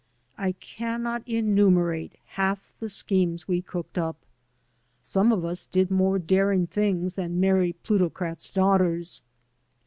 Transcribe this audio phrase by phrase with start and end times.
[0.39, 4.17] I cannot enumerate half the schemes we cooked up.
[4.99, 9.21] Some of us did more daring things than marry pluto crats' daughters.